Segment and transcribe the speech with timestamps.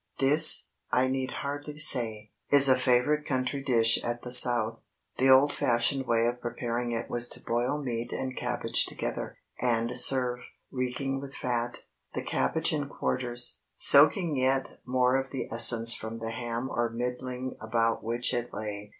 [0.17, 4.83] This, I need hardly say, is a favorite country dish at the South.
[5.19, 9.95] The old fashioned way of preparing it was to boil meat and cabbage together, and
[9.99, 10.39] serve,
[10.71, 11.83] reeking with fat,
[12.15, 17.55] the cabbage in quarters, soaking yet more of the essence from the ham or middling
[17.61, 18.89] about which it lay.